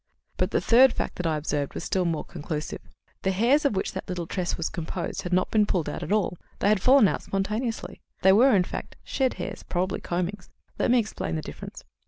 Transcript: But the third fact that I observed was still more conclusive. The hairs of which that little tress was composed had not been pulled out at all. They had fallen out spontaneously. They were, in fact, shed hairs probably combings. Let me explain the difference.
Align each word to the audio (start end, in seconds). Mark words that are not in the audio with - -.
But 0.37 0.49
the 0.49 0.59
third 0.61 0.93
fact 0.93 1.17
that 1.17 1.27
I 1.27 1.37
observed 1.37 1.75
was 1.75 1.83
still 1.83 2.05
more 2.05 2.23
conclusive. 2.25 2.81
The 3.21 3.29
hairs 3.29 3.65
of 3.65 3.75
which 3.75 3.91
that 3.91 4.09
little 4.09 4.25
tress 4.25 4.57
was 4.57 4.67
composed 4.67 5.21
had 5.21 5.31
not 5.31 5.51
been 5.51 5.67
pulled 5.67 5.87
out 5.87 6.01
at 6.01 6.11
all. 6.11 6.39
They 6.57 6.69
had 6.69 6.81
fallen 6.81 7.07
out 7.07 7.21
spontaneously. 7.21 8.01
They 8.23 8.31
were, 8.33 8.55
in 8.55 8.63
fact, 8.63 8.95
shed 9.03 9.35
hairs 9.35 9.61
probably 9.61 10.01
combings. 10.01 10.49
Let 10.79 10.89
me 10.89 10.97
explain 10.97 11.35
the 11.35 11.43
difference. 11.43 11.83